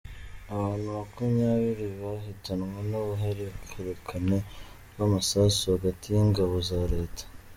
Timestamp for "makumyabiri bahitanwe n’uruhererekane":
0.99-4.37